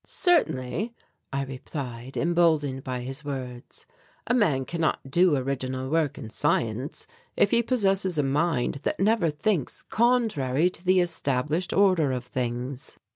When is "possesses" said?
7.61-8.17